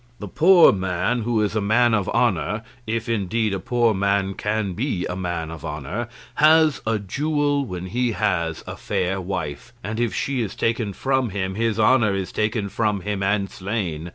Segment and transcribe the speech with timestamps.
[0.17, 4.73] The poor man who is a man of honour (if indeed a poor man can
[4.73, 9.99] be a man of honour) has a jewel when he has a fair wife, and
[9.99, 14.09] if she is taken from him, his honour is taken from him and slain.